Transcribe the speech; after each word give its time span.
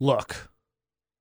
look, 0.00 0.50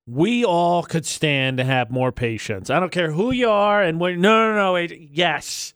we 0.05 0.45
all 0.45 0.83
could 0.83 1.05
stand 1.05 1.57
to 1.57 1.63
have 1.63 1.91
more 1.91 2.11
patience. 2.11 2.69
I 2.69 2.79
don't 2.79 2.91
care 2.91 3.11
who 3.11 3.31
you 3.31 3.49
are 3.49 3.81
and 3.81 3.99
when. 3.99 4.21
No, 4.21 4.51
no, 4.51 4.55
no. 4.55 4.73
AJ, 4.73 5.09
yes. 5.11 5.73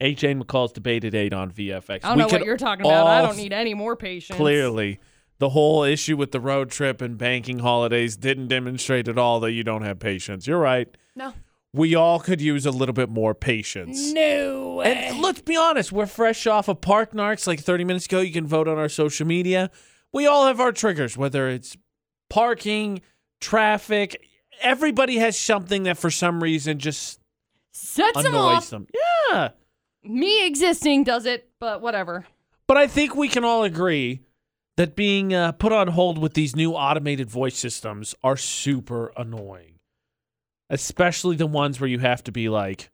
AJ 0.00 0.42
McCall's 0.42 0.72
debate 0.72 1.04
at 1.04 1.14
eight 1.14 1.32
on 1.32 1.50
VFX. 1.50 2.00
I 2.04 2.08
don't 2.08 2.16
We 2.16 2.22
know 2.22 2.28
what 2.28 2.44
you're 2.44 2.56
talking 2.56 2.84
about. 2.84 3.06
I 3.06 3.22
don't 3.22 3.36
need 3.36 3.52
any 3.52 3.74
more 3.74 3.96
patience. 3.96 4.36
Clearly, 4.36 4.98
the 5.38 5.50
whole 5.50 5.82
issue 5.84 6.16
with 6.16 6.32
the 6.32 6.40
road 6.40 6.70
trip 6.70 7.00
and 7.02 7.18
banking 7.18 7.58
holidays 7.60 8.16
didn't 8.16 8.48
demonstrate 8.48 9.08
at 9.08 9.18
all 9.18 9.40
that 9.40 9.52
you 9.52 9.62
don't 9.64 9.82
have 9.82 9.98
patience. 9.98 10.46
You're 10.46 10.58
right. 10.58 10.88
No. 11.14 11.34
We 11.72 11.94
all 11.94 12.20
could 12.20 12.40
use 12.40 12.64
a 12.64 12.70
little 12.70 12.94
bit 12.94 13.10
more 13.10 13.34
patience. 13.34 14.12
No. 14.12 14.80
And 14.80 15.20
let's 15.20 15.42
be 15.42 15.56
honest, 15.56 15.92
we're 15.92 16.06
fresh 16.06 16.46
off 16.46 16.68
of 16.68 16.80
Park 16.80 17.12
Narcs 17.12 17.46
like 17.46 17.60
30 17.60 17.84
minutes 17.84 18.06
ago. 18.06 18.20
You 18.20 18.32
can 18.32 18.46
vote 18.46 18.66
on 18.68 18.78
our 18.78 18.88
social 18.88 19.26
media. 19.26 19.70
We 20.12 20.26
all 20.26 20.46
have 20.46 20.60
our 20.60 20.72
triggers, 20.72 21.18
whether 21.18 21.48
it's 21.48 21.76
parking, 22.30 23.00
traffic. 23.40 24.22
Everybody 24.60 25.16
has 25.18 25.38
something 25.38 25.84
that 25.84 25.98
for 25.98 26.10
some 26.10 26.42
reason 26.42 26.78
just 26.78 27.20
Sets 27.72 28.14
them 28.22 28.26
annoys 28.34 28.56
off. 28.56 28.70
them. 28.70 28.86
Yeah. 29.30 29.50
Me 30.02 30.46
existing 30.46 31.04
does 31.04 31.26
it, 31.26 31.48
but 31.60 31.80
whatever. 31.82 32.26
But 32.66 32.76
I 32.78 32.86
think 32.86 33.14
we 33.14 33.28
can 33.28 33.44
all 33.44 33.64
agree 33.64 34.22
that 34.76 34.96
being 34.96 35.34
uh, 35.34 35.52
put 35.52 35.72
on 35.72 35.88
hold 35.88 36.18
with 36.18 36.34
these 36.34 36.56
new 36.56 36.72
automated 36.72 37.28
voice 37.30 37.56
systems 37.56 38.14
are 38.22 38.36
super 38.36 39.12
annoying, 39.16 39.78
especially 40.70 41.36
the 41.36 41.46
ones 41.46 41.80
where 41.80 41.88
you 41.88 41.98
have 41.98 42.22
to 42.24 42.32
be 42.32 42.48
like, 42.48 42.90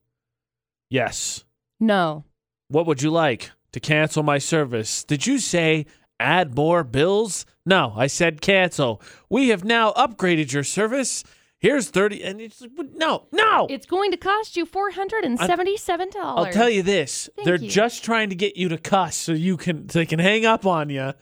yes, 0.90 1.44
No. 1.80 2.24
what 2.68 2.86
would 2.86 3.02
you 3.02 3.10
like 3.10 3.50
to 3.72 3.80
cancel 3.80 4.22
my 4.22 4.38
service? 4.38 5.04
Did 5.04 5.26
you 5.26 5.38
say 5.38 5.86
add 6.22 6.54
more 6.54 6.84
bills? 6.84 7.46
No, 7.64 7.92
I 7.96 8.06
said 8.06 8.40
cancel. 8.40 9.02
We 9.28 9.48
have 9.48 9.64
now 9.64 9.92
upgraded 9.92 10.52
your 10.52 10.64
service. 10.64 11.24
Here's 11.58 11.90
30 11.90 12.24
and 12.24 12.40
it's 12.40 12.60
like, 12.60 12.72
no, 12.94 13.26
no. 13.30 13.68
It's 13.70 13.86
going 13.86 14.10
to 14.10 14.16
cost 14.16 14.56
you 14.56 14.66
$477. 14.66 16.12
I'll 16.16 16.46
tell 16.46 16.68
you 16.68 16.82
this: 16.82 17.30
Thank 17.36 17.46
they're 17.46 17.54
you. 17.54 17.68
just 17.70 18.04
trying 18.04 18.30
to 18.30 18.34
get 18.34 18.56
you 18.56 18.68
to 18.70 18.78
cuss 18.78 19.14
so 19.16 19.32
you 19.32 19.56
can 19.56 19.88
so 19.88 20.00
they 20.00 20.06
can 20.06 20.18
hang 20.18 20.44
up 20.44 20.66
on 20.66 20.90
you, 20.90 21.12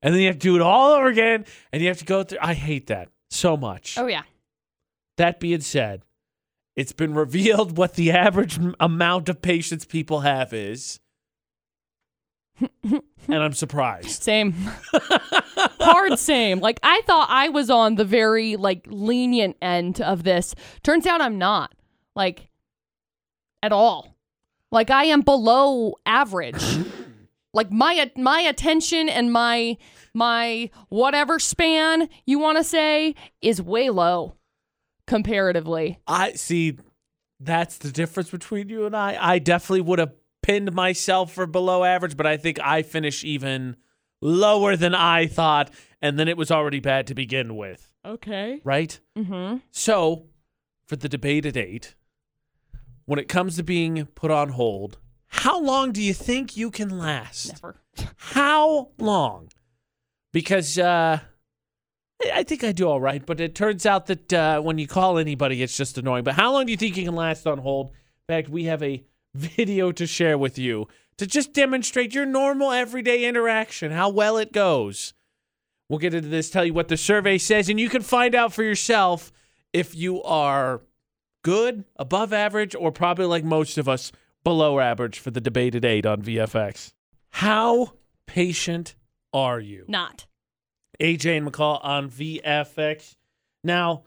and 0.00 0.14
then 0.14 0.20
you 0.20 0.28
have 0.28 0.36
to 0.36 0.40
do 0.40 0.54
it 0.54 0.62
all 0.62 0.92
over 0.92 1.08
again, 1.08 1.44
and 1.72 1.82
you 1.82 1.88
have 1.88 1.98
to 1.98 2.04
go 2.04 2.22
through. 2.22 2.38
I 2.40 2.54
hate 2.54 2.86
that 2.86 3.08
so 3.30 3.56
much. 3.56 3.98
Oh, 3.98 4.06
yeah. 4.06 4.22
That 5.16 5.40
being 5.40 5.60
said, 5.60 6.02
it's 6.76 6.92
been 6.92 7.14
revealed 7.14 7.76
what 7.76 7.94
the 7.94 8.12
average 8.12 8.58
amount 8.78 9.28
of 9.28 9.42
patience 9.42 9.84
people 9.84 10.20
have 10.20 10.52
is, 10.52 11.00
and 12.82 13.02
I'm 13.28 13.52
surprised. 13.52 14.22
Same. 14.22 14.52
Hard 15.80 16.18
same. 16.18 16.60
Like 16.60 16.80
I 16.82 17.02
thought 17.06 17.28
I 17.30 17.48
was 17.48 17.70
on 17.70 17.96
the 17.96 18.04
very 18.04 18.56
like 18.56 18.86
lenient 18.88 19.56
end 19.62 20.00
of 20.00 20.24
this. 20.24 20.54
Turns 20.82 21.06
out 21.06 21.20
I'm 21.20 21.38
not. 21.38 21.74
Like 22.14 22.48
at 23.62 23.72
all. 23.72 24.16
Like 24.70 24.90
I 24.90 25.04
am 25.04 25.22
below 25.22 25.94
average. 26.04 26.62
like 27.54 27.70
my 27.70 28.10
my 28.16 28.40
attention 28.40 29.08
and 29.08 29.32
my 29.32 29.76
my 30.14 30.70
whatever 30.88 31.38
span 31.38 32.08
you 32.26 32.38
want 32.38 32.58
to 32.58 32.64
say 32.64 33.14
is 33.40 33.62
way 33.62 33.90
low 33.90 34.34
comparatively. 35.06 35.98
I 36.06 36.32
see. 36.32 36.78
That's 37.40 37.78
the 37.78 37.92
difference 37.92 38.30
between 38.30 38.68
you 38.68 38.84
and 38.84 38.96
I. 38.96 39.16
I 39.20 39.38
definitely 39.38 39.82
would 39.82 40.00
have 40.00 40.12
pinned 40.48 40.72
myself 40.72 41.32
for 41.32 41.46
below 41.46 41.84
average, 41.84 42.16
but 42.16 42.26
I 42.26 42.36
think 42.38 42.58
I 42.60 42.82
finish 42.82 43.22
even 43.22 43.76
lower 44.22 44.76
than 44.76 44.94
I 44.94 45.26
thought, 45.26 45.70
and 46.00 46.18
then 46.18 46.26
it 46.26 46.36
was 46.38 46.50
already 46.50 46.80
bad 46.80 47.06
to 47.08 47.14
begin 47.14 47.54
with, 47.56 47.92
Okay. 48.04 48.60
right? 48.64 48.98
Mm-hmm. 49.16 49.58
So, 49.70 50.26
for 50.86 50.96
the 50.96 51.08
debate 51.08 51.44
at 51.44 51.56
eight, 51.56 51.94
when 53.04 53.18
it 53.18 53.28
comes 53.28 53.56
to 53.56 53.62
being 53.62 54.06
put 54.14 54.30
on 54.30 54.50
hold, 54.50 54.98
how 55.28 55.60
long 55.60 55.92
do 55.92 56.02
you 56.02 56.14
think 56.14 56.56
you 56.56 56.70
can 56.70 56.96
last? 56.98 57.52
Never. 57.52 57.76
How 58.16 58.88
long? 58.98 59.50
Because 60.32 60.78
uh, 60.78 61.18
I- 62.24 62.30
I 62.34 62.42
think 62.42 62.64
I 62.64 62.72
do 62.72 62.88
all 62.88 63.00
right, 63.00 63.24
but 63.24 63.38
it 63.40 63.54
turns 63.54 63.84
out 63.84 64.06
that 64.06 64.32
uh, 64.32 64.60
when 64.60 64.78
you 64.78 64.86
call 64.86 65.18
anybody, 65.18 65.62
it's 65.62 65.76
just 65.76 65.98
annoying. 65.98 66.24
But 66.24 66.34
how 66.34 66.52
long 66.52 66.64
do 66.66 66.72
you 66.72 66.78
think 66.78 66.96
you 66.96 67.04
can 67.04 67.14
last 67.14 67.46
on 67.46 67.58
hold? 67.58 67.88
In 68.28 68.34
fact, 68.34 68.48
we 68.48 68.64
have 68.64 68.82
a 68.82 69.04
video 69.34 69.92
to 69.92 70.06
share 70.06 70.38
with 70.38 70.58
you 70.58 70.88
to 71.18 71.26
just 71.26 71.52
demonstrate 71.52 72.14
your 72.14 72.26
normal 72.26 72.72
everyday 72.72 73.24
interaction, 73.24 73.92
how 73.92 74.08
well 74.08 74.36
it 74.36 74.52
goes. 74.52 75.14
We'll 75.88 75.98
get 75.98 76.14
into 76.14 76.28
this, 76.28 76.50
tell 76.50 76.64
you 76.64 76.74
what 76.74 76.88
the 76.88 76.96
survey 76.96 77.38
says, 77.38 77.68
and 77.68 77.80
you 77.80 77.88
can 77.88 78.02
find 78.02 78.34
out 78.34 78.52
for 78.52 78.62
yourself 78.62 79.32
if 79.72 79.94
you 79.94 80.22
are 80.22 80.82
good, 81.42 81.84
above 81.96 82.32
average, 82.32 82.74
or 82.74 82.92
probably 82.92 83.26
like 83.26 83.44
most 83.44 83.78
of 83.78 83.88
us, 83.88 84.12
below 84.44 84.78
average 84.80 85.18
for 85.18 85.30
the 85.30 85.40
debate 85.40 85.74
at 85.74 85.84
eight 85.84 86.06
on 86.06 86.22
VFX. 86.22 86.92
How 87.30 87.92
patient 88.26 88.94
are 89.32 89.60
you? 89.60 89.84
Not. 89.88 90.26
AJ 91.00 91.38
and 91.38 91.50
McCall 91.50 91.84
on 91.84 92.10
VFX. 92.10 93.16
Now, 93.64 94.04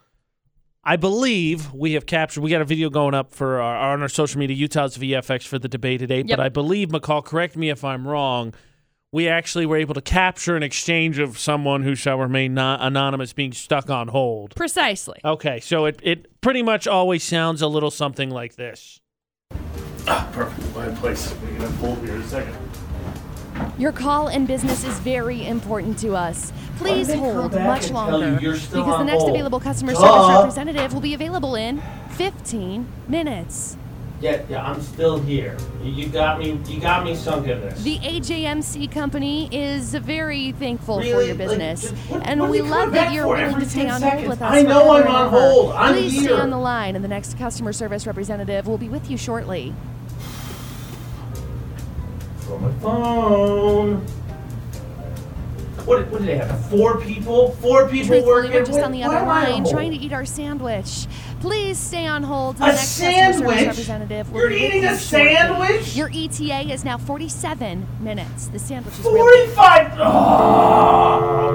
I 0.84 0.96
believe 0.96 1.72
we 1.74 1.94
have 1.94 2.06
captured. 2.08 2.42
We 2.42 2.50
got 2.50 2.62
a 2.62 2.66
video 2.66 2.90
going 2.90 3.14
up 3.14 3.34
for 3.34 3.62
our, 3.62 3.94
on 3.94 4.02
our 4.02 4.10
social 4.10 4.40
media, 4.40 4.56
Utah's 4.56 4.98
VFX 4.98 5.46
for 5.46 5.60
the 5.60 5.68
debate 5.68 6.00
today. 6.00 6.24
Yep. 6.26 6.28
But 6.28 6.40
I 6.40 6.50
believe 6.50 6.90
McCall. 6.90 7.24
Correct 7.24 7.56
me 7.56 7.70
if 7.70 7.84
I'm 7.84 8.08
wrong. 8.08 8.54
We 9.12 9.28
actually 9.28 9.66
were 9.66 9.78
able 9.78 9.94
to 9.94 10.02
capture 10.02 10.56
an 10.56 10.64
exchange 10.64 11.20
of 11.20 11.38
someone 11.38 11.84
who 11.84 11.96
shall 11.96 12.18
remain 12.18 12.54
not 12.54 12.82
anonymous 12.82 13.34
being 13.34 13.52
stuck 13.52 13.90
on 13.90 14.08
hold. 14.08 14.56
Precisely. 14.56 15.20
Okay, 15.24 15.60
so 15.60 15.86
it, 15.86 16.00
it 16.02 16.42
pretty 16.42 16.64
much 16.64 16.88
always 16.88 17.22
sounds 17.22 17.62
a 17.62 17.68
little 17.68 17.92
something 17.92 18.30
like 18.30 18.56
this. 18.56 19.02
Ah, 20.08 20.28
perfect. 20.32 20.76
My 20.76 20.90
place. 20.96 21.36
We're 21.44 21.60
gonna 21.60 21.70
hold 21.74 22.00
here 22.00 22.16
in 22.16 22.22
a 22.22 22.28
second. 22.28 22.56
Your 23.78 23.92
call 23.92 24.28
and 24.28 24.48
business 24.48 24.84
is 24.84 24.98
very 25.00 25.46
important 25.46 25.98
to 26.00 26.16
us. 26.16 26.52
Please 26.78 27.14
hold 27.14 27.54
much 27.54 27.88
you 27.90 27.94
longer 27.94 28.40
you're 28.42 28.54
because 28.54 28.72
the 28.72 29.04
next 29.04 29.20
hold? 29.20 29.30
available 29.30 29.60
customer 29.60 29.94
Duh. 29.94 30.00
service 30.00 30.36
representative 30.38 30.94
will 30.94 31.02
be 31.02 31.14
available 31.14 31.56
in 31.56 31.82
15 32.12 32.88
minutes. 33.08 33.78
Yeah, 34.20 34.42
yeah, 34.50 34.64
I'm 34.64 34.80
still 34.84 35.18
here. 35.20 35.58
You, 35.84 35.92
you 35.94 36.08
got 36.08 36.38
me. 36.38 36.60
You 36.68 36.80
got 36.80 37.04
me 37.04 37.16
sunk 37.16 37.48
in 37.48 37.60
this. 37.60 37.82
The 37.82 37.98
AJMC 37.98 38.92
company 38.92 39.50
is 39.52 39.96
very 39.96 40.52
thankful 40.52 40.98
for 40.98 41.02
Really? 41.02 41.28
your 41.30 41.36
Like, 41.36 41.48
business, 41.48 41.82
just- 41.90 41.96
what- 42.10 42.28
and 42.28 42.40
what 42.40 42.52
we 42.52 42.62
love 42.62 42.92
that 42.94 43.14
you're 43.14 43.28
willing 43.28 43.60
to 43.60 43.68
stay 43.68 43.90
on 43.90 44.00
seconds? 44.00 44.20
hold 44.22 44.30
with 44.30 44.42
us. 44.44 44.54
I 44.54 44.62
know 44.62 44.92
I'm 44.92 45.08
on 45.08 45.30
hold. 45.30 45.72
I'm 45.74 45.94
Please 45.96 46.12
here. 46.14 46.24
stay 46.26 46.34
on 46.34 46.52
the 46.52 46.60
line, 46.60 46.96
and 46.96 47.04
the 47.04 47.10
next 47.10 47.36
customer 47.40 47.74
service 47.74 48.06
representative 48.06 48.68
will 48.68 48.78
be 48.78 48.90
with 48.90 49.10
you 49.10 49.18
shortly. 49.18 49.74
From 52.62 52.74
my 52.74 52.80
phone. 52.82 54.06
What, 55.86 56.08
what 56.10 56.20
did 56.20 56.28
they 56.28 56.38
have? 56.38 56.70
Four 56.70 57.02
people? 57.02 57.52
Four 57.54 57.88
people 57.90 58.08
Truthfully, 58.10 58.22
working? 58.24 58.52
we're 58.54 58.64
just 58.66 58.80
on 58.80 58.92
the 58.92 59.02
other 59.04 59.18
am 59.18 59.28
I 59.30 59.46
on 59.52 59.64
line 59.64 59.72
trying 59.72 59.90
to 59.92 59.98
eat 59.98 60.14
our 60.14 60.26
sandwich. 60.26 61.08
Please 61.40 61.80
stay 61.80 62.06
on 62.06 62.22
hold. 62.22 62.58
The 62.58 62.66
A 62.66 62.68
next 62.68 62.88
sandwich? 62.90 63.66
representative 63.66 64.32
will 64.32 64.42
You're 64.42 64.52
eating 64.52 64.84
you 64.84 64.90
a 64.90 64.98
shortly. 64.98 65.34
sandwich? 65.36 65.96
Your 65.96 66.10
ETA 66.14 66.72
is 66.72 66.86
now 66.86 67.00
47 67.00 67.88
minutes. 68.00 68.48
The 68.50 68.60
sandwich 68.60 68.94
is 69.00 69.06
real. 69.06 69.18
45. 69.18 69.92
Oh. 70.00 71.48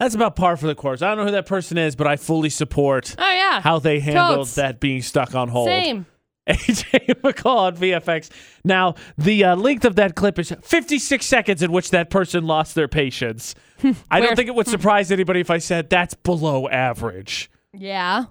That's 0.00 0.14
about 0.14 0.34
par 0.36 0.56
for 0.56 0.66
the 0.66 0.74
course. 0.74 1.02
I 1.02 1.08
don't 1.08 1.18
know 1.18 1.24
who 1.26 1.30
that 1.32 1.46
person 1.46 1.78
is, 1.78 1.94
but 1.94 2.06
I 2.06 2.16
fully 2.16 2.50
support 2.50 3.14
Oh 3.18 3.30
yeah. 3.32 3.60
how 3.60 3.78
they 3.78 4.00
handled 4.00 4.38
Totes. 4.38 4.54
that 4.56 4.80
being 4.80 5.02
stuck 5.02 5.34
on 5.34 5.48
hold. 5.48 5.68
Same. 5.68 6.06
AJ 6.48 7.20
McCall 7.22 7.56
on 7.56 7.76
VFX. 7.76 8.30
Now, 8.64 8.94
the 9.16 9.44
uh, 9.44 9.56
length 9.56 9.84
of 9.84 9.96
that 9.96 10.14
clip 10.14 10.38
is 10.38 10.54
56 10.62 11.24
seconds 11.24 11.62
in 11.62 11.72
which 11.72 11.90
that 11.90 12.10
person 12.10 12.46
lost 12.46 12.74
their 12.74 12.88
patience. 12.88 13.54
I 14.10 14.20
don't 14.20 14.36
think 14.36 14.48
it 14.48 14.54
would 14.54 14.68
surprise 14.68 15.10
anybody 15.10 15.40
if 15.40 15.50
I 15.50 15.58
said 15.58 15.90
that's 15.90 16.14
below 16.14 16.68
average. 16.68 17.50
Yeah. 17.72 18.26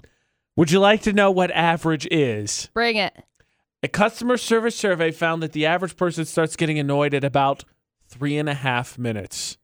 Would 0.56 0.72
you 0.72 0.80
like 0.80 1.02
to 1.04 1.14
know 1.14 1.32
what 1.32 1.52
average 1.52 2.08
is? 2.12 2.70
Bring 2.74 2.98
it. 2.98 3.14
A 3.82 3.88
customer 3.88 4.38
service 4.38 4.76
survey 4.76 5.12
found 5.12 5.44
that 5.44 5.52
the 5.52 5.66
average 5.66 5.98
person 5.98 6.26
starts 6.26 6.56
getting 6.56 6.80
annoyed 6.80 7.14
at 7.14 7.24
about 7.24 7.66
three 8.08 8.38
and 8.38 8.48
a 8.48 8.54
half 8.54 8.98
minutes. 8.98 9.58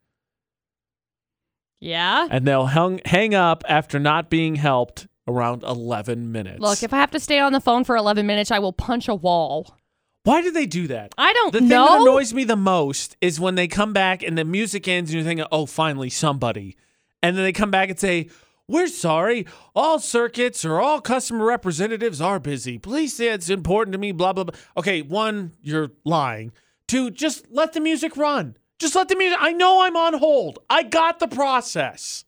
Yeah. 1.80 2.28
And 2.30 2.46
they'll 2.46 2.66
hung, 2.66 3.00
hang 3.06 3.34
up 3.34 3.64
after 3.70 4.00
not 4.00 4.30
being 4.30 4.56
helped 4.56 5.08
around 5.30 5.64
11 5.64 6.32
minutes. 6.32 6.60
Look, 6.60 6.84
if 6.84 6.94
I 6.94 6.98
have 6.98 7.12
to 7.12 7.20
stay 7.20 7.40
on 7.40 7.54
the 7.54 7.62
phone 7.62 7.84
for 7.84 7.96
11 7.96 8.26
minutes, 8.26 8.52
I 8.52 8.60
will 8.60 8.74
punch 8.74 9.08
a 9.08 9.16
wall. 9.16 9.78
Why 10.24 10.42
do 10.42 10.52
they 10.52 10.66
do 10.66 10.88
that? 10.88 11.14
I 11.18 11.32
don't 11.34 11.54
The 11.54 11.60
thing 11.60 11.70
that 11.70 12.02
annoys 12.02 12.34
me 12.34 12.44
the 12.44 12.56
most 12.56 13.16
is 13.22 13.40
when 13.40 13.56
they 13.56 13.68
come 13.68 13.94
back 13.94 14.22
and 14.22 14.38
the 14.38 14.44
music 14.44 14.88
ends 14.88 15.12
and 15.12 15.16
you're 15.16 15.28
thinking, 15.28 15.46
oh, 15.52 15.66
finally, 15.66 16.10
somebody. 16.10 16.76
And 17.24 17.38
then 17.38 17.44
they 17.44 17.54
come 17.54 17.72
back 17.72 17.90
and 17.90 18.00
say, 18.00 18.30
we're 18.68 18.88
sorry. 18.88 19.48
All 19.76 19.98
circuits 20.00 20.64
or 20.64 20.80
all 20.80 21.02
customer 21.02 21.46
representatives 21.46 22.22
are 22.22 22.40
busy. 22.40 22.78
Please 22.78 23.16
say 23.16 23.30
it's 23.30 23.50
important 23.50 23.94
to 23.94 23.98
me, 23.98 24.12
blah, 24.12 24.34
blah, 24.34 24.44
blah. 24.44 24.56
Okay, 24.78 25.02
one, 25.02 25.54
you're 25.62 25.92
lying. 26.04 26.52
Two, 26.88 27.10
just 27.10 27.46
let 27.50 27.74
the 27.74 27.80
music 27.80 28.16
run. 28.16 28.58
Just 28.78 28.96
let 28.96 29.08
the 29.08 29.16
music. 29.16 29.40
I 29.42 29.52
know 29.52 29.82
I'm 29.82 29.98
on 29.98 30.14
hold. 30.14 30.60
I 30.70 30.84
got 30.84 31.20
the 31.20 31.28
process. 31.28 32.26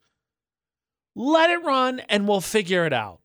Let 1.15 1.49
it 1.49 1.63
run 1.63 1.99
and 2.01 2.27
we'll 2.27 2.41
figure 2.41 2.85
it 2.85 2.93
out. 2.93 3.19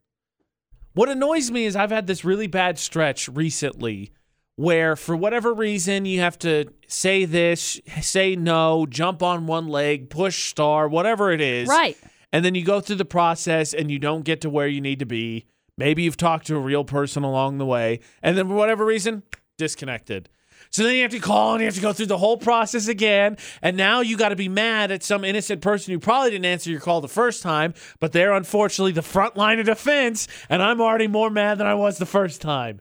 What 0.94 1.08
annoys 1.08 1.50
me 1.50 1.66
is 1.66 1.76
I've 1.76 1.90
had 1.90 2.06
this 2.06 2.24
really 2.24 2.46
bad 2.46 2.78
stretch 2.78 3.28
recently 3.28 4.12
where, 4.56 4.96
for 4.96 5.14
whatever 5.14 5.52
reason, 5.52 6.06
you 6.06 6.20
have 6.20 6.38
to 6.38 6.66
say 6.88 7.26
this, 7.26 7.78
say 8.00 8.34
no, 8.34 8.86
jump 8.86 9.22
on 9.22 9.46
one 9.46 9.68
leg, 9.68 10.08
push 10.08 10.48
star, 10.48 10.88
whatever 10.88 11.30
it 11.30 11.40
is. 11.40 11.68
Right. 11.68 11.96
And 12.32 12.44
then 12.44 12.54
you 12.54 12.64
go 12.64 12.80
through 12.80 12.96
the 12.96 13.04
process 13.04 13.74
and 13.74 13.90
you 13.90 13.98
don't 13.98 14.24
get 14.24 14.40
to 14.40 14.50
where 14.50 14.66
you 14.66 14.80
need 14.80 14.98
to 15.00 15.06
be. 15.06 15.44
Maybe 15.78 16.02
you've 16.02 16.16
talked 16.16 16.46
to 16.46 16.56
a 16.56 16.60
real 16.60 16.84
person 16.84 17.22
along 17.22 17.58
the 17.58 17.66
way. 17.66 18.00
And 18.22 18.36
then, 18.36 18.48
for 18.48 18.54
whatever 18.54 18.84
reason, 18.84 19.22
disconnected. 19.58 20.30
So 20.70 20.82
then 20.82 20.96
you 20.96 21.02
have 21.02 21.10
to 21.12 21.20
call 21.20 21.52
and 21.52 21.60
you 21.60 21.66
have 21.66 21.74
to 21.74 21.80
go 21.80 21.92
through 21.92 22.06
the 22.06 22.18
whole 22.18 22.36
process 22.36 22.88
again. 22.88 23.36
And 23.62 23.76
now 23.76 24.00
you 24.00 24.16
got 24.16 24.30
to 24.30 24.36
be 24.36 24.48
mad 24.48 24.90
at 24.90 25.02
some 25.02 25.24
innocent 25.24 25.62
person 25.62 25.92
who 25.92 25.98
probably 25.98 26.30
didn't 26.30 26.44
answer 26.44 26.70
your 26.70 26.80
call 26.80 27.00
the 27.00 27.08
first 27.08 27.42
time, 27.42 27.74
but 28.00 28.12
they're 28.12 28.32
unfortunately 28.32 28.92
the 28.92 29.02
front 29.02 29.36
line 29.36 29.58
of 29.58 29.66
defense. 29.66 30.28
And 30.48 30.62
I'm 30.62 30.80
already 30.80 31.06
more 31.06 31.30
mad 31.30 31.58
than 31.58 31.66
I 31.66 31.74
was 31.74 31.98
the 31.98 32.06
first 32.06 32.42
time. 32.42 32.80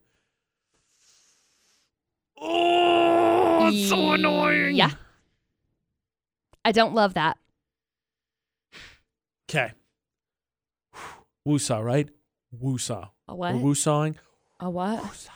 Oh, 2.37 3.67
it's 3.67 3.89
so 3.89 4.11
annoying. 4.11 4.75
Yeah. 4.75 4.91
I 6.65 6.71
don't 6.71 6.93
love 6.93 7.13
that. 7.13 7.37
Okay. 9.49 9.71
Woosah, 11.47 11.83
right? 11.83 12.09
Woosah. 12.61 13.09
A 13.27 13.35
what? 13.35 13.55
We're 13.55 13.61
woosawing. 13.61 14.15
A 14.59 14.69
what? 14.69 15.29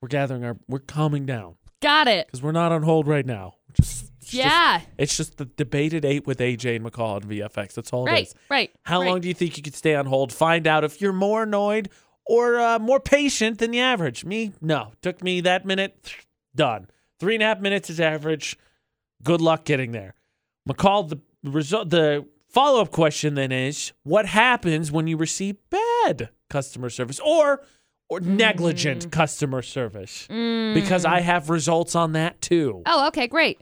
We're 0.00 0.08
gathering 0.08 0.44
our. 0.44 0.56
We're 0.68 0.78
calming 0.78 1.26
down 1.26 1.56
Got 1.82 2.08
it. 2.08 2.26
because 2.26 2.42
we're 2.42 2.52
not 2.52 2.72
on 2.72 2.82
hold 2.82 3.06
right 3.06 3.26
now. 3.26 3.54
Just, 3.74 4.10
it's 4.18 4.30
just- 4.30 4.34
Yeah. 4.34 4.80
it's 4.98 5.16
just 5.16 5.36
the 5.36 5.44
debate 5.44 5.92
at 5.94 6.04
eight 6.04 6.26
with 6.26 6.40
AJ 6.40 6.76
and 6.76 6.84
McCall 6.84 7.16
on 7.16 7.22
VFX. 7.22 7.74
That's 7.74 7.92
all 7.92 8.06
it 8.06 8.10
Right. 8.10 8.26
is. 8.26 8.34
Right. 8.48 8.70
How 8.84 9.00
right. 9.00 9.08
long 9.08 9.20
do 9.20 9.28
you 9.28 9.34
think 9.34 9.56
you 9.56 9.62
could 9.62 9.74
stay 9.74 9.94
on 9.94 10.06
hold? 10.06 10.32
Find 10.32 10.66
out 10.66 10.84
if 10.84 11.00
you're 11.00 11.12
more 11.12 11.42
annoyed 11.42 11.90
or 12.26 12.58
uh, 12.58 12.78
more 12.78 13.00
patient 13.00 13.58
than 13.58 13.70
the 13.72 13.80
average. 13.80 14.24
Me, 14.24 14.52
no. 14.60 14.92
Took 15.02 15.22
me 15.22 15.40
that 15.42 15.66
minute. 15.66 16.14
Done. 16.54 16.88
Three 17.18 17.34
and 17.34 17.42
a 17.42 17.46
half 17.46 17.60
minutes 17.60 17.90
is 17.90 18.00
average. 18.00 18.56
Good 19.22 19.40
luck 19.42 19.64
getting 19.64 19.92
there. 19.92 20.14
McCall, 20.68 21.08
the 21.08 21.18
result, 21.50 21.90
the 21.90 22.26
follow 22.48 22.80
up 22.80 22.90
question 22.90 23.34
then 23.34 23.52
is: 23.52 23.92
What 24.02 24.26
happens 24.26 24.90
when 24.90 25.06
you 25.06 25.16
receive 25.18 25.56
bad 25.68 26.30
customer 26.48 26.88
service 26.90 27.20
or 27.20 27.62
or 28.10 28.20
negligent 28.20 29.10
customer 29.10 29.62
service? 29.62 30.26
Mm. 30.28 30.74
Because 30.74 31.06
I 31.06 31.20
have 31.20 31.48
results 31.48 31.94
on 31.94 32.12
that 32.12 32.40
too. 32.42 32.82
Oh, 32.84 33.06
okay, 33.08 33.26
great. 33.26 33.60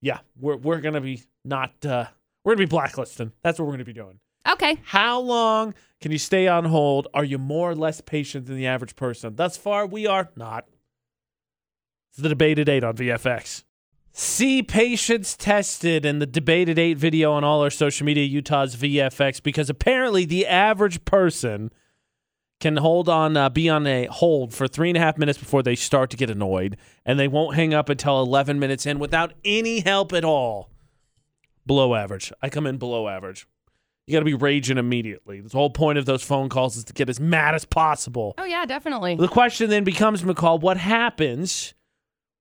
Yeah, 0.00 0.20
we're 0.40 0.56
we're 0.56 0.80
gonna 0.80 1.00
be 1.00 1.22
not 1.44 1.72
uh, 1.84 2.06
we're 2.44 2.54
gonna 2.54 2.66
be 2.66 2.70
blacklisting. 2.70 3.32
That's 3.42 3.58
what 3.58 3.66
we're 3.66 3.72
gonna 3.72 3.84
be 3.84 3.92
doing. 3.92 4.20
Okay. 4.48 4.78
How 4.84 5.20
long 5.20 5.74
can 6.00 6.12
you 6.12 6.18
stay 6.18 6.46
on 6.48 6.66
hold? 6.66 7.08
Are 7.14 7.24
you 7.24 7.38
more 7.38 7.70
or 7.70 7.74
less 7.74 8.00
patient 8.00 8.46
than 8.46 8.56
the 8.56 8.66
average 8.66 8.94
person? 8.96 9.36
Thus 9.36 9.56
far, 9.56 9.86
we 9.86 10.06
are 10.06 10.30
not. 10.36 10.66
It's 12.10 12.22
the 12.22 12.28
debate 12.28 12.58
at 12.58 12.68
eight 12.68 12.84
on 12.84 12.96
VFX. 12.96 13.64
See 14.12 14.62
patience 14.62 15.36
tested 15.36 16.06
in 16.06 16.20
the 16.20 16.26
debate 16.26 16.68
at 16.68 16.78
eight 16.78 16.98
video 16.98 17.32
on 17.32 17.42
all 17.42 17.62
our 17.62 17.70
social 17.70 18.06
media, 18.06 18.24
Utah's 18.24 18.76
VFX, 18.76 19.42
because 19.42 19.68
apparently 19.68 20.24
the 20.24 20.46
average 20.46 21.04
person 21.04 21.72
can 22.60 22.76
hold 22.76 23.08
on, 23.08 23.36
uh, 23.36 23.48
be 23.48 23.68
on 23.68 23.86
a 23.86 24.06
hold 24.06 24.54
for 24.54 24.66
three 24.66 24.88
and 24.88 24.96
a 24.96 25.00
half 25.00 25.18
minutes 25.18 25.38
before 25.38 25.62
they 25.62 25.74
start 25.74 26.10
to 26.10 26.16
get 26.16 26.30
annoyed, 26.30 26.76
and 27.04 27.18
they 27.18 27.28
won't 27.28 27.56
hang 27.56 27.74
up 27.74 27.88
until 27.88 28.22
11 28.22 28.58
minutes 28.58 28.86
in 28.86 28.98
without 28.98 29.32
any 29.44 29.80
help 29.80 30.12
at 30.12 30.24
all. 30.24 30.70
Below 31.66 31.94
average. 31.94 32.32
I 32.42 32.48
come 32.48 32.66
in 32.66 32.78
below 32.78 33.08
average. 33.08 33.46
You 34.06 34.12
got 34.12 34.18
to 34.20 34.24
be 34.26 34.34
raging 34.34 34.76
immediately. 34.76 35.40
The 35.40 35.48
whole 35.50 35.70
point 35.70 35.98
of 35.98 36.04
those 36.04 36.22
phone 36.22 36.50
calls 36.50 36.76
is 36.76 36.84
to 36.84 36.92
get 36.92 37.08
as 37.08 37.18
mad 37.18 37.54
as 37.54 37.64
possible. 37.64 38.34
Oh 38.36 38.44
yeah, 38.44 38.66
definitely. 38.66 39.16
The 39.16 39.28
question 39.28 39.70
then 39.70 39.82
becomes, 39.82 40.22
McCall, 40.22 40.60
what 40.60 40.76
happens 40.76 41.72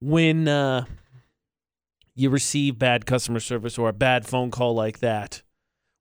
when 0.01 0.49
uh, 0.49 0.85
you 2.15 2.29
receive 2.29 2.77
bad 2.77 3.05
customer 3.05 3.39
service 3.39 3.77
or 3.77 3.87
a 3.87 3.93
bad 3.93 4.25
phone 4.25 4.51
call 4.51 4.75
like 4.75 4.99
that? 4.99 5.41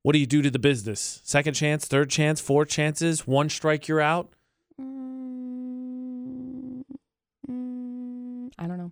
What 0.03 0.15
do 0.15 0.19
you 0.19 0.27
do 0.27 0.43
to 0.43 0.51
the 0.51 0.59
business? 0.59 1.21
Second 1.23 1.55
chance, 1.55 1.87
third 1.87 2.11
chance, 2.11 2.41
four 2.41 2.65
chances, 2.65 3.27
one 3.27 3.49
strike, 3.49 3.87
you're 3.87 4.01
out? 4.01 4.33
Mm, 4.81 6.83
mm, 7.49 8.51
I 8.59 8.67
don't 8.67 8.79
know. 8.79 8.91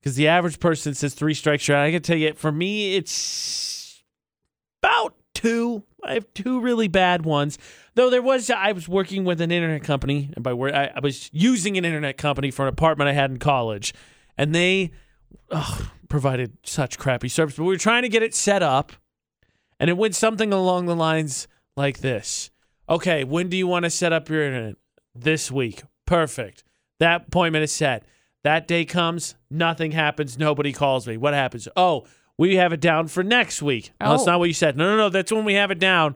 Because 0.00 0.16
the 0.16 0.28
average 0.28 0.60
person 0.60 0.92
says 0.92 1.14
three 1.14 1.32
strikes, 1.32 1.66
you're 1.66 1.78
out. 1.78 1.86
I 1.86 1.90
can 1.90 2.02
tell 2.02 2.18
you, 2.18 2.34
for 2.34 2.52
me, 2.52 2.94
it's 2.94 4.02
about 4.82 5.14
two. 5.32 5.82
I 6.04 6.12
have 6.12 6.26
two 6.34 6.60
really 6.60 6.88
bad 6.88 7.24
ones. 7.24 7.56
Though 7.94 8.10
there 8.10 8.20
was, 8.20 8.50
I 8.50 8.72
was 8.72 8.86
working 8.86 9.24
with 9.24 9.40
an 9.40 9.50
internet 9.50 9.82
company, 9.82 10.30
and 10.34 10.44
by 10.44 10.52
word, 10.52 10.74
I, 10.74 10.92
I 10.94 11.00
was 11.00 11.30
using 11.32 11.78
an 11.78 11.86
internet 11.86 12.18
company 12.18 12.50
for 12.50 12.62
an 12.62 12.68
apartment 12.68 13.08
I 13.08 13.14
had 13.14 13.30
in 13.30 13.38
college, 13.38 13.94
and 14.36 14.54
they 14.54 14.90
ugh, 15.50 15.86
provided 16.10 16.58
such 16.64 16.98
crappy 16.98 17.28
service. 17.28 17.56
But 17.56 17.62
we 17.62 17.70
were 17.70 17.78
trying 17.78 18.02
to 18.02 18.10
get 18.10 18.22
it 18.22 18.34
set 18.34 18.62
up, 18.62 18.92
and 19.84 19.90
it 19.90 19.98
went 19.98 20.14
something 20.14 20.50
along 20.50 20.86
the 20.86 20.96
lines 20.96 21.46
like 21.76 21.98
this: 21.98 22.50
Okay, 22.88 23.22
when 23.22 23.50
do 23.50 23.56
you 23.58 23.66
want 23.66 23.82
to 23.82 23.90
set 23.90 24.14
up 24.14 24.30
your 24.30 24.42
internet? 24.42 24.76
This 25.14 25.50
week. 25.50 25.82
Perfect. 26.06 26.64
That 27.00 27.26
appointment 27.28 27.64
is 27.64 27.70
set. 27.70 28.06
That 28.44 28.66
day 28.66 28.86
comes, 28.86 29.34
nothing 29.50 29.92
happens, 29.92 30.38
nobody 30.38 30.72
calls 30.72 31.06
me. 31.06 31.18
What 31.18 31.34
happens? 31.34 31.68
Oh, 31.76 32.06
we 32.38 32.56
have 32.56 32.72
it 32.72 32.80
down 32.80 33.08
for 33.08 33.22
next 33.22 33.60
week. 33.60 33.92
No, 34.00 34.12
that's 34.12 34.22
Oh. 34.22 34.32
not 34.32 34.38
what 34.38 34.48
you 34.48 34.54
said. 34.54 34.74
No, 34.74 34.90
no, 34.90 34.96
no, 34.96 35.08
that's 35.10 35.30
when 35.30 35.44
we 35.44 35.52
have 35.52 35.70
it 35.70 35.78
down. 35.78 36.14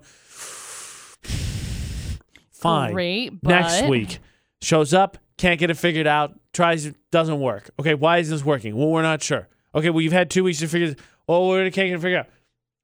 Fine. 2.53 2.95
Great, 2.95 3.41
but... 3.43 3.51
Next 3.51 3.85
week. 3.87 4.21
Shows 4.63 4.95
up, 4.95 5.19
can't 5.37 5.61
get 5.61 5.69
it 5.69 5.77
figured 5.77 6.07
out, 6.07 6.41
tries, 6.55 6.91
doesn't 7.13 7.39
work. 7.39 7.69
Okay, 7.79 7.95
why 7.95 8.17
isn't 8.17 8.35
this 8.35 8.45
working? 8.47 8.75
Well, 8.75 8.89
we're 8.89 9.03
not 9.03 9.23
sure. 9.23 9.47
Okay, 9.75 9.91
well, 9.91 10.01
you've 10.01 10.15
had 10.15 10.31
two 10.31 10.43
weeks 10.43 10.61
to 10.61 10.69
figure 10.69 10.89
this. 10.89 10.97
Oh, 11.29 11.49
we're 11.49 11.63
can't 11.71 11.91
get 11.91 11.95
it 11.97 12.01
figured 12.01 12.21
out. 12.21 12.27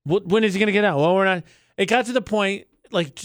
What, 0.05 0.27
when 0.27 0.45
is 0.45 0.55
it 0.55 0.59
going 0.59 0.67
to 0.67 0.73
get 0.73 0.85
out? 0.85 0.99
Well, 0.99 1.15
we're 1.15 1.25
not. 1.25 1.45
It 1.77 1.87
got 1.87 2.06
to 2.06 2.12
the 2.12 2.23
point, 2.23 2.67
like, 2.91 3.19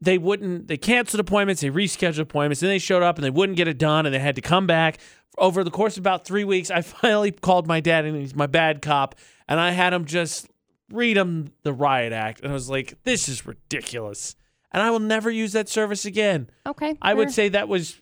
they 0.00 0.18
wouldn't, 0.18 0.68
they 0.68 0.76
canceled 0.76 1.20
appointments, 1.20 1.60
they 1.60 1.70
rescheduled 1.70 2.20
appointments, 2.20 2.60
then 2.60 2.70
they 2.70 2.78
showed 2.78 3.02
up 3.02 3.16
and 3.16 3.24
they 3.24 3.30
wouldn't 3.30 3.56
get 3.56 3.68
it 3.68 3.78
done 3.78 4.06
and 4.06 4.14
they 4.14 4.18
had 4.18 4.36
to 4.36 4.42
come 4.42 4.66
back. 4.66 4.98
Over 5.36 5.64
the 5.64 5.70
course 5.70 5.96
of 5.96 6.02
about 6.02 6.24
three 6.24 6.44
weeks, 6.44 6.70
I 6.70 6.80
finally 6.82 7.32
called 7.32 7.66
my 7.66 7.80
dad 7.80 8.04
and 8.04 8.16
he's 8.16 8.34
my 8.34 8.46
bad 8.46 8.82
cop, 8.82 9.16
and 9.48 9.58
I 9.60 9.72
had 9.72 9.92
him 9.92 10.04
just 10.04 10.48
read 10.90 11.16
him 11.16 11.52
the 11.62 11.72
riot 11.72 12.12
act. 12.12 12.40
And 12.40 12.50
I 12.50 12.52
was 12.52 12.70
like, 12.70 12.96
this 13.04 13.28
is 13.28 13.46
ridiculous. 13.46 14.36
And 14.72 14.82
I 14.82 14.90
will 14.90 15.00
never 15.00 15.30
use 15.30 15.52
that 15.52 15.68
service 15.68 16.04
again. 16.04 16.50
Okay. 16.66 16.96
I 17.00 17.14
would 17.14 17.30
say 17.30 17.48
that 17.50 17.68
was 17.68 18.00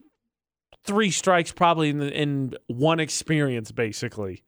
three 0.85 1.11
strikes 1.11 1.52
probably 1.52 1.90
in, 1.90 1.99
the, 1.99 2.11
in 2.11 2.54
one 2.66 2.99
experience, 2.99 3.73
basically. 3.73 4.42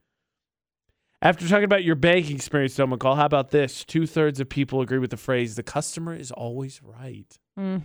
After 1.22 1.48
talking 1.48 1.64
about 1.64 1.84
your 1.84 1.94
banking 1.94 2.36
experience, 2.36 2.76
though, 2.76 2.86
McCall, 2.86 3.16
how 3.16 3.24
about 3.24 3.50
this? 3.50 3.84
Two 3.84 4.06
thirds 4.06 4.40
of 4.40 4.48
people 4.48 4.80
agree 4.82 4.98
with 4.98 5.10
the 5.10 5.16
phrase, 5.16 5.56
the 5.56 5.62
customer 5.62 6.14
is 6.14 6.30
always 6.30 6.82
right. 6.82 7.38
Mm. 7.58 7.82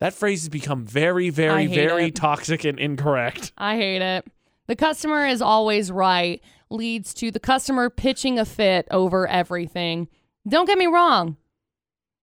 That 0.00 0.14
phrase 0.14 0.42
has 0.42 0.48
become 0.48 0.84
very, 0.84 1.30
very, 1.30 1.66
very 1.66 2.06
it. 2.06 2.14
toxic 2.14 2.64
and 2.64 2.78
incorrect. 2.78 3.52
I 3.58 3.76
hate 3.76 4.02
it. 4.02 4.26
The 4.66 4.76
customer 4.76 5.26
is 5.26 5.40
always 5.42 5.90
right 5.90 6.42
leads 6.70 7.14
to 7.14 7.30
the 7.30 7.40
customer 7.40 7.88
pitching 7.90 8.38
a 8.38 8.44
fit 8.44 8.86
over 8.90 9.26
everything. 9.26 10.08
Don't 10.46 10.66
get 10.66 10.78
me 10.78 10.86
wrong. 10.86 11.36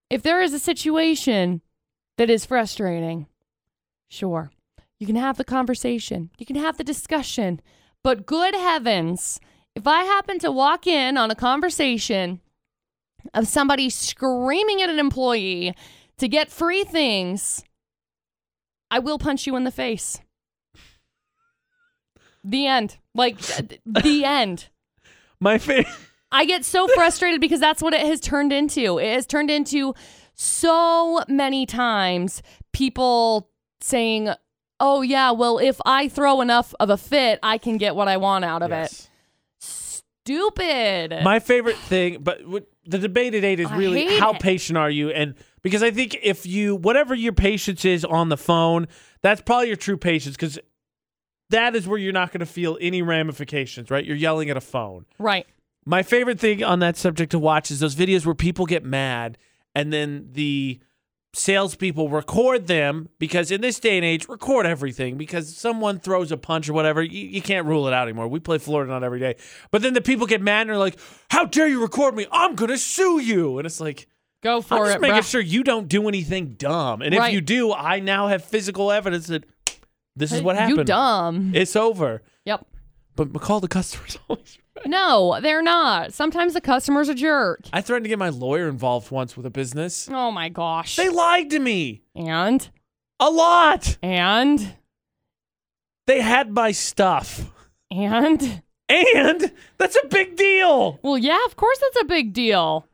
If 0.08 0.22
there 0.22 0.40
is 0.40 0.52
a 0.52 0.58
situation 0.58 1.62
that 2.16 2.30
is 2.30 2.46
frustrating, 2.46 3.26
sure, 4.08 4.50
you 4.98 5.06
can 5.06 5.16
have 5.16 5.36
the 5.36 5.44
conversation, 5.44 6.30
you 6.38 6.46
can 6.46 6.56
have 6.56 6.76
the 6.76 6.84
discussion. 6.84 7.60
But 8.06 8.24
good 8.24 8.54
heavens, 8.54 9.40
if 9.74 9.88
I 9.88 10.04
happen 10.04 10.38
to 10.38 10.52
walk 10.52 10.86
in 10.86 11.16
on 11.16 11.32
a 11.32 11.34
conversation 11.34 12.40
of 13.34 13.48
somebody 13.48 13.90
screaming 13.90 14.80
at 14.80 14.88
an 14.88 15.00
employee 15.00 15.74
to 16.18 16.28
get 16.28 16.48
free 16.48 16.84
things, 16.84 17.64
I 18.92 19.00
will 19.00 19.18
punch 19.18 19.44
you 19.44 19.56
in 19.56 19.64
the 19.64 19.72
face. 19.72 20.20
The 22.44 22.68
end. 22.68 22.98
Like, 23.12 23.40
the 23.84 24.24
end. 24.24 24.68
My 25.40 25.58
favorite. 25.58 25.92
I 26.30 26.44
get 26.44 26.64
so 26.64 26.86
frustrated 26.86 27.40
because 27.40 27.58
that's 27.58 27.82
what 27.82 27.92
it 27.92 28.06
has 28.06 28.20
turned 28.20 28.52
into. 28.52 28.98
It 28.98 29.14
has 29.14 29.26
turned 29.26 29.50
into 29.50 29.96
so 30.36 31.24
many 31.26 31.66
times 31.66 32.40
people 32.72 33.50
saying, 33.80 34.32
oh, 34.80 35.02
yeah, 35.02 35.30
well, 35.30 35.58
if 35.58 35.80
I 35.84 36.08
throw 36.08 36.40
enough 36.40 36.74
of 36.80 36.90
a 36.90 36.96
fit, 36.96 37.38
I 37.42 37.58
can 37.58 37.76
get 37.78 37.96
what 37.96 38.08
I 38.08 38.16
want 38.16 38.44
out 38.44 38.62
of 38.62 38.72
it. 38.72 39.08
Stupid. 39.58 41.20
My 41.22 41.38
favorite 41.38 41.76
thing, 41.76 42.18
but 42.20 42.46
what, 42.46 42.66
the 42.84 42.98
debate 42.98 43.34
at 43.34 43.44
eight 43.44 43.60
is 43.60 43.70
I 43.70 43.76
really 43.76 44.18
how 44.18 44.32
it. 44.32 44.40
patient 44.40 44.76
are 44.76 44.90
you? 44.90 45.10
And 45.10 45.34
because 45.62 45.82
I 45.82 45.90
think 45.90 46.16
if 46.22 46.46
you, 46.46 46.76
whatever 46.76 47.14
your 47.14 47.32
patience 47.32 47.84
is 47.84 48.04
on 48.04 48.28
the 48.28 48.36
phone, 48.36 48.88
that's 49.22 49.40
probably 49.40 49.68
your 49.68 49.76
true 49.76 49.96
patience. 49.96 50.36
Because 50.36 50.58
that 51.50 51.76
is 51.76 51.86
where 51.86 51.98
you're 51.98 52.12
not 52.12 52.32
going 52.32 52.40
to 52.40 52.46
feel 52.46 52.76
any 52.80 53.02
ramifications, 53.02 53.90
right? 53.90 54.04
You're 54.04 54.16
yelling 54.16 54.50
at 54.50 54.56
a 54.56 54.60
phone. 54.60 55.06
Right. 55.18 55.46
My 55.84 56.02
favorite 56.02 56.40
thing 56.40 56.64
on 56.64 56.80
that 56.80 56.96
subject 56.96 57.30
to 57.32 57.38
watch 57.38 57.70
is 57.70 57.80
those 57.80 57.94
videos 57.94 58.26
where 58.26 58.34
people 58.34 58.66
get 58.66 58.84
mad 58.84 59.38
and 59.74 59.92
then 59.92 60.28
the 60.32 60.80
salespeople 61.36 62.08
record 62.08 62.66
them 62.66 63.08
because 63.18 63.50
in 63.50 63.60
this 63.60 63.78
day 63.78 63.96
and 63.96 64.04
age, 64.04 64.28
record 64.28 64.66
everything 64.66 65.16
because 65.16 65.54
someone 65.54 65.98
throws 65.98 66.32
a 66.32 66.36
punch 66.36 66.68
or 66.68 66.72
whatever. 66.72 67.02
You, 67.02 67.28
you 67.28 67.42
can't 67.42 67.66
rule 67.66 67.86
it 67.86 67.92
out 67.92 68.08
anymore. 68.08 68.28
We 68.28 68.40
play 68.40 68.58
Florida 68.58 68.90
not 68.90 69.04
every 69.04 69.20
day. 69.20 69.36
But 69.70 69.82
then 69.82 69.92
the 69.94 70.00
people 70.00 70.26
get 70.26 70.40
mad 70.40 70.62
and 70.62 70.70
they're 70.70 70.78
like, 70.78 70.98
How 71.30 71.44
dare 71.44 71.68
you 71.68 71.82
record 71.82 72.14
me? 72.16 72.26
I'm 72.32 72.54
going 72.54 72.70
to 72.70 72.78
sue 72.78 73.20
you. 73.20 73.58
And 73.58 73.66
it's 73.66 73.80
like, 73.80 74.08
Go 74.42 74.60
for 74.62 74.74
I'm 74.74 74.84
just 74.84 74.96
it, 74.96 75.00
making 75.00 75.16
bruh. 75.16 75.30
sure 75.30 75.40
you 75.40 75.62
don't 75.62 75.88
do 75.88 76.08
anything 76.08 76.54
dumb. 76.54 77.02
And 77.02 77.14
if 77.14 77.32
you 77.32 77.40
do, 77.40 77.72
I 77.72 78.00
now 78.00 78.28
have 78.28 78.44
physical 78.44 78.90
evidence 78.92 79.26
that 79.26 79.44
this 80.14 80.32
is 80.32 80.40
what 80.42 80.56
happened. 80.56 80.78
You 80.78 80.84
dumb. 80.84 81.52
It's 81.54 81.76
over. 81.76 82.22
Yep. 82.44 82.66
But 83.16 83.32
call 83.40 83.60
the 83.60 83.68
customers 83.68 84.18
always. 84.28 84.58
No, 84.84 85.40
they're 85.40 85.62
not. 85.62 86.12
Sometimes 86.12 86.52
the 86.54 86.60
customer's 86.60 87.08
a 87.08 87.14
jerk. 87.14 87.60
I 87.72 87.80
threatened 87.80 88.04
to 88.04 88.08
get 88.10 88.18
my 88.18 88.28
lawyer 88.28 88.68
involved 88.68 89.10
once 89.10 89.36
with 89.36 89.46
a 89.46 89.50
business. 89.50 90.08
Oh 90.12 90.30
my 90.30 90.48
gosh. 90.50 90.96
They 90.96 91.08
lied 91.08 91.50
to 91.50 91.58
me 91.58 92.02
and 92.14 92.68
a 93.18 93.30
lot. 93.30 93.96
and 94.02 94.74
They 96.06 96.20
had 96.20 96.52
my 96.52 96.72
stuff. 96.72 97.50
and 97.90 98.62
And 98.88 99.52
that's 99.78 99.96
a 99.96 100.06
big 100.08 100.36
deal. 100.36 101.00
well, 101.02 101.18
yeah, 101.18 101.38
of 101.46 101.56
course 101.56 101.78
that's 101.78 102.00
a 102.02 102.04
big 102.04 102.32
deal. 102.32 102.86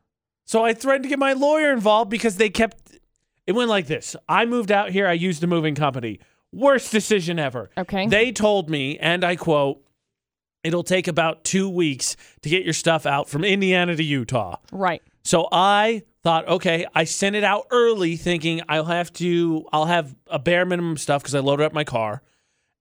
So 0.46 0.64
I 0.64 0.72
threatened 0.74 1.04
to 1.04 1.08
get 1.08 1.18
my 1.18 1.32
lawyer 1.34 1.72
involved 1.72 2.10
because 2.10 2.36
they 2.36 2.48
kept. 2.48 2.98
It 3.46 3.52
went 3.52 3.68
like 3.70 3.88
this 3.88 4.14
I 4.28 4.44
moved 4.46 4.70
out 4.70 4.90
here, 4.90 5.06
I 5.08 5.12
used 5.14 5.42
a 5.42 5.46
moving 5.46 5.74
company. 5.74 6.20
Worst 6.52 6.92
decision 6.92 7.38
ever. 7.38 7.70
Okay. 7.76 8.06
They 8.06 8.30
told 8.30 8.70
me, 8.70 8.98
and 8.98 9.24
I 9.24 9.36
quote, 9.36 9.82
it'll 10.64 10.82
take 10.82 11.08
about 11.08 11.44
two 11.44 11.68
weeks 11.68 12.16
to 12.42 12.48
get 12.48 12.64
your 12.64 12.72
stuff 12.72 13.06
out 13.06 13.28
from 13.28 13.44
Indiana 13.44 13.96
to 13.96 14.02
Utah. 14.02 14.56
Right. 14.70 15.02
So 15.24 15.48
I 15.52 16.02
thought, 16.22 16.48
okay, 16.48 16.86
I 16.94 17.04
sent 17.04 17.36
it 17.36 17.44
out 17.44 17.66
early 17.70 18.16
thinking 18.16 18.60
I'll 18.68 18.84
have 18.84 19.12
to, 19.14 19.66
I'll 19.72 19.86
have 19.86 20.14
a 20.28 20.38
bare 20.38 20.64
minimum 20.64 20.96
stuff 20.96 21.22
because 21.22 21.34
I 21.34 21.40
loaded 21.40 21.64
up 21.64 21.72
my 21.72 21.84
car 21.84 22.22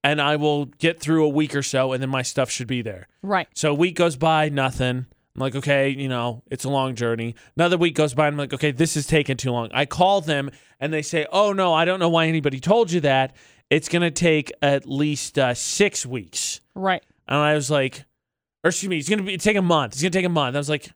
and 0.04 0.20
I 0.20 0.36
will 0.36 0.66
get 0.66 1.00
through 1.00 1.24
a 1.24 1.28
week 1.28 1.54
or 1.54 1.62
so 1.62 1.92
and 1.92 2.02
then 2.02 2.10
my 2.10 2.22
stuff 2.22 2.50
should 2.50 2.66
be 2.66 2.82
there. 2.82 3.08
Right. 3.22 3.48
So 3.54 3.70
a 3.70 3.74
week 3.74 3.96
goes 3.96 4.16
by, 4.16 4.48
nothing. 4.48 5.06
I'm 5.34 5.40
like, 5.40 5.54
okay, 5.56 5.88
you 5.88 6.08
know, 6.08 6.42
it's 6.50 6.64
a 6.64 6.68
long 6.68 6.94
journey. 6.94 7.34
Another 7.56 7.78
week 7.78 7.94
goes 7.94 8.12
by, 8.12 8.26
and 8.26 8.34
I'm 8.34 8.38
like, 8.38 8.52
okay, 8.52 8.70
this 8.70 8.98
is 8.98 9.06
taking 9.06 9.38
too 9.38 9.50
long. 9.50 9.70
I 9.72 9.86
call 9.86 10.20
them, 10.20 10.50
and 10.78 10.92
they 10.92 11.00
say, 11.00 11.26
oh 11.32 11.54
no, 11.54 11.72
I 11.72 11.86
don't 11.86 12.00
know 12.00 12.10
why 12.10 12.26
anybody 12.26 12.60
told 12.60 12.92
you 12.92 13.00
that. 13.00 13.34
It's 13.70 13.88
gonna 13.88 14.10
take 14.10 14.52
at 14.60 14.86
least 14.86 15.38
uh, 15.38 15.54
six 15.54 16.04
weeks. 16.04 16.60
Right. 16.74 17.02
And 17.32 17.40
I 17.40 17.54
was 17.54 17.70
like, 17.70 18.04
or 18.62 18.68
excuse 18.68 18.90
me, 18.90 18.98
it's 18.98 19.08
gonna 19.08 19.22
be 19.22 19.38
take 19.38 19.56
a 19.56 19.62
month. 19.62 19.94
It's 19.94 20.02
gonna 20.02 20.10
take 20.10 20.26
a 20.26 20.28
month. 20.28 20.54
I 20.54 20.58
was 20.58 20.68
like, 20.68 20.90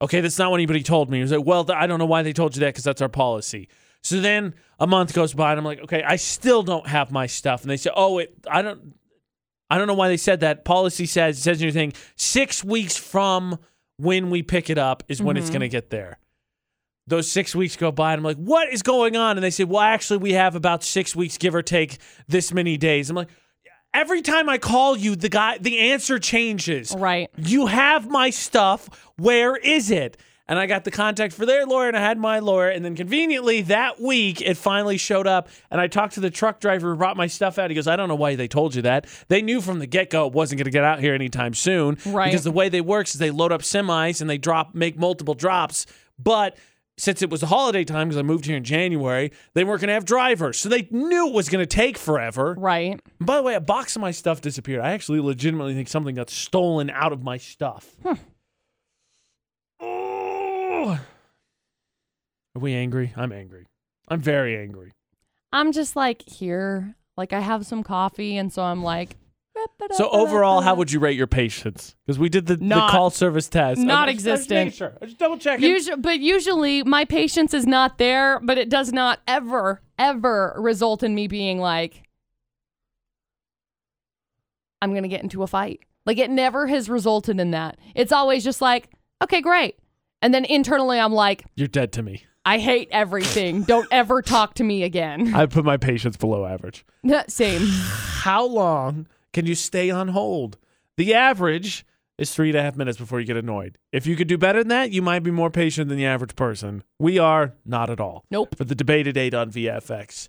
okay, 0.00 0.20
that's 0.20 0.38
not 0.38 0.52
what 0.52 0.58
anybody 0.58 0.84
told 0.84 1.10
me. 1.10 1.18
He 1.18 1.22
was 1.22 1.32
like, 1.32 1.44
well, 1.44 1.64
th- 1.64 1.76
I 1.76 1.88
don't 1.88 1.98
know 1.98 2.06
why 2.06 2.22
they 2.22 2.32
told 2.32 2.54
you 2.54 2.60
that 2.60 2.68
because 2.68 2.84
that's 2.84 3.02
our 3.02 3.08
policy. 3.08 3.68
So 4.00 4.20
then 4.20 4.54
a 4.78 4.86
month 4.86 5.12
goes 5.12 5.34
by, 5.34 5.50
and 5.50 5.58
I'm 5.58 5.64
like, 5.64 5.80
okay, 5.80 6.04
I 6.04 6.14
still 6.14 6.62
don't 6.62 6.86
have 6.86 7.10
my 7.10 7.26
stuff. 7.26 7.62
And 7.62 7.70
they 7.72 7.76
say, 7.76 7.90
oh, 7.94 8.18
it, 8.18 8.32
I 8.48 8.62
don't, 8.62 8.94
I 9.68 9.78
don't 9.78 9.88
know 9.88 9.94
why 9.94 10.06
they 10.06 10.16
said 10.16 10.40
that. 10.40 10.64
Policy 10.64 11.06
says 11.06 11.38
it 11.38 11.42
says 11.42 11.60
in 11.60 11.64
your 11.64 11.72
thing 11.72 11.92
six 12.14 12.62
weeks 12.62 12.96
from 12.96 13.58
when 13.96 14.30
we 14.30 14.44
pick 14.44 14.70
it 14.70 14.78
up 14.78 15.02
is 15.08 15.20
when 15.20 15.36
it's 15.36 15.46
mm-hmm. 15.46 15.54
gonna 15.54 15.68
get 15.68 15.90
there. 15.90 16.20
Those 17.08 17.28
six 17.28 17.52
weeks 17.52 17.74
go 17.74 17.90
by, 17.90 18.12
and 18.12 18.20
I'm 18.20 18.24
like, 18.24 18.36
what 18.36 18.72
is 18.72 18.82
going 18.82 19.16
on? 19.16 19.36
And 19.36 19.42
they 19.42 19.50
say, 19.50 19.64
well, 19.64 19.80
actually, 19.80 20.18
we 20.18 20.34
have 20.34 20.54
about 20.54 20.84
six 20.84 21.16
weeks, 21.16 21.36
give 21.36 21.56
or 21.56 21.62
take 21.62 21.98
this 22.28 22.52
many 22.52 22.76
days. 22.76 23.10
I'm 23.10 23.16
like, 23.16 23.30
every 23.94 24.22
time 24.22 24.48
I 24.48 24.58
call 24.58 24.96
you, 24.96 25.16
the 25.16 25.28
guy, 25.28 25.58
the 25.58 25.78
answer 25.78 26.18
changes. 26.18 26.94
Right. 26.96 27.30
You 27.36 27.66
have 27.66 28.08
my 28.08 28.30
stuff. 28.30 28.88
Where 29.16 29.56
is 29.56 29.90
it? 29.90 30.16
And 30.50 30.58
I 30.58 30.66
got 30.66 30.82
the 30.82 30.90
contact 30.90 31.32
for 31.32 31.46
their 31.46 31.64
lawyer 31.64 31.86
and 31.86 31.96
I 31.96 32.00
had 32.00 32.18
my 32.18 32.40
lawyer. 32.40 32.70
And 32.70 32.84
then 32.84 32.96
conveniently 32.96 33.62
that 33.62 34.00
week, 34.00 34.40
it 34.40 34.56
finally 34.56 34.96
showed 34.96 35.28
up. 35.28 35.48
And 35.70 35.80
I 35.80 35.86
talked 35.86 36.14
to 36.14 36.20
the 36.20 36.28
truck 36.28 36.58
driver 36.58 36.90
who 36.90 36.96
brought 36.96 37.16
my 37.16 37.28
stuff 37.28 37.56
out. 37.56 37.70
He 37.70 37.76
goes, 37.76 37.86
I 37.86 37.94
don't 37.94 38.08
know 38.08 38.16
why 38.16 38.34
they 38.34 38.48
told 38.48 38.74
you 38.74 38.82
that. 38.82 39.06
They 39.28 39.42
knew 39.42 39.60
from 39.60 39.78
the 39.78 39.86
get 39.86 40.10
go 40.10 40.26
it 40.26 40.32
wasn't 40.32 40.58
going 40.58 40.64
to 40.64 40.72
get 40.72 40.82
out 40.82 40.98
here 40.98 41.14
anytime 41.14 41.54
soon. 41.54 41.98
Right. 42.04 42.26
Because 42.26 42.42
the 42.42 42.50
way 42.50 42.68
they 42.68 42.80
work 42.80 43.06
is 43.06 43.12
they 43.12 43.30
load 43.30 43.52
up 43.52 43.62
semis 43.62 44.20
and 44.20 44.28
they 44.28 44.38
drop, 44.38 44.74
make 44.74 44.98
multiple 44.98 45.34
drops. 45.34 45.86
But 46.18 46.58
since 47.00 47.22
it 47.22 47.30
was 47.30 47.40
the 47.40 47.46
holiday 47.46 47.82
time, 47.82 48.08
because 48.08 48.18
I 48.18 48.22
moved 48.22 48.44
here 48.44 48.56
in 48.56 48.64
January, 48.64 49.32
they 49.54 49.64
weren't 49.64 49.80
going 49.80 49.88
to 49.88 49.94
have 49.94 50.04
drivers. 50.04 50.58
So 50.58 50.68
they 50.68 50.86
knew 50.90 51.28
it 51.28 51.34
was 51.34 51.48
going 51.48 51.62
to 51.62 51.66
take 51.66 51.96
forever. 51.96 52.54
Right. 52.58 53.00
And 53.18 53.26
by 53.26 53.36
the 53.36 53.42
way, 53.42 53.54
a 53.54 53.60
box 53.60 53.96
of 53.96 54.02
my 54.02 54.10
stuff 54.10 54.40
disappeared. 54.40 54.82
I 54.82 54.92
actually 54.92 55.20
legitimately 55.20 55.74
think 55.74 55.88
something 55.88 56.14
got 56.14 56.28
stolen 56.28 56.90
out 56.90 57.12
of 57.12 57.22
my 57.22 57.38
stuff. 57.38 57.96
Oh. 59.80 61.00
Are 62.54 62.60
we 62.60 62.74
angry? 62.74 63.12
I'm 63.16 63.32
angry. 63.32 63.66
I'm 64.08 64.20
very 64.20 64.58
angry. 64.58 64.92
I'm 65.52 65.72
just 65.72 65.96
like 65.96 66.28
here, 66.28 66.96
like 67.16 67.32
I 67.32 67.40
have 67.40 67.64
some 67.64 67.82
coffee, 67.82 68.36
and 68.36 68.52
so 68.52 68.62
I'm 68.62 68.82
like. 68.82 69.16
So 69.92 70.08
overall, 70.10 70.60
how 70.60 70.74
would 70.74 70.92
you 70.92 71.00
rate 71.00 71.16
your 71.16 71.26
patience? 71.26 71.96
Because 72.06 72.18
we 72.18 72.28
did 72.28 72.46
the, 72.46 72.56
the 72.56 72.86
call 72.90 73.10
service 73.10 73.48
test. 73.48 73.80
not 73.80 74.08
I'm 74.08 74.14
just- 74.16 74.26
I'm 74.26 74.36
just 74.36 74.50
existent. 74.50 74.74
sure. 74.74 74.92
I'm 75.00 75.08
just 75.08 75.18
double 75.18 75.38
checking. 75.38 75.68
Usually, 75.68 75.96
but 75.96 76.20
usually 76.20 76.82
my 76.84 77.04
patience 77.04 77.54
is 77.54 77.66
not 77.66 77.98
there, 77.98 78.40
but 78.40 78.58
it 78.58 78.68
does 78.68 78.92
not 78.92 79.20
ever, 79.26 79.80
ever 79.98 80.54
result 80.58 81.02
in 81.02 81.14
me 81.14 81.26
being 81.28 81.58
like, 81.58 82.02
I'm 84.82 84.90
going 84.90 85.02
to 85.02 85.08
get 85.08 85.22
into 85.22 85.42
a 85.42 85.46
fight. 85.46 85.80
Like 86.06 86.18
it 86.18 86.30
never 86.30 86.66
has 86.66 86.88
resulted 86.88 87.38
in 87.38 87.50
that. 87.52 87.78
It's 87.94 88.12
always 88.12 88.42
just 88.44 88.60
like, 88.60 88.88
okay, 89.22 89.40
great. 89.40 89.76
And 90.22 90.32
then 90.34 90.44
internally, 90.44 90.98
I'm 90.98 91.12
like, 91.12 91.44
You're 91.56 91.68
dead 91.68 91.92
to 91.92 92.02
me. 92.02 92.24
I 92.44 92.58
hate 92.58 92.88
everything. 92.90 93.62
Don't 93.64 93.86
ever 93.90 94.22
talk 94.22 94.54
to 94.54 94.64
me 94.64 94.82
again. 94.82 95.34
I 95.34 95.46
put 95.46 95.64
my 95.64 95.76
patience 95.76 96.16
below 96.16 96.46
average. 96.46 96.84
Same. 97.28 97.62
How 97.66 98.44
long 98.46 99.06
can 99.32 99.46
you 99.46 99.54
stay 99.54 99.90
on 99.90 100.08
hold? 100.08 100.58
The 100.96 101.14
average 101.14 101.86
is 102.18 102.34
three 102.34 102.50
and 102.50 102.58
a 102.58 102.62
half 102.62 102.76
minutes 102.76 102.98
before 102.98 103.18
you 103.18 103.26
get 103.26 103.36
annoyed. 103.36 103.78
If 103.92 104.06
you 104.06 104.14
could 104.14 104.28
do 104.28 104.36
better 104.36 104.58
than 104.58 104.68
that, 104.68 104.92
you 104.92 105.00
might 105.00 105.22
be 105.22 105.30
more 105.30 105.50
patient 105.50 105.88
than 105.88 105.96
the 105.96 106.06
average 106.06 106.36
person. 106.36 106.84
We 106.98 107.18
are 107.18 107.54
not 107.64 107.88
at 107.88 107.98
all. 107.98 108.24
Nope. 108.30 108.56
For 108.56 108.64
the 108.64 108.74
debate 108.74 109.06
at 109.06 109.16
8 109.16 109.32
on 109.32 109.50
VFX. 109.50 110.28